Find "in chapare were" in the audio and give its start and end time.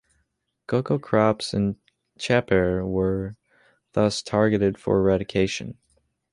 1.53-3.37